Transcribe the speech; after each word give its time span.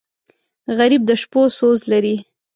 غریب 0.77 1.01
د 1.09 1.11
شپو 1.21 1.41
سوز 1.57 1.79
لري 1.91 2.15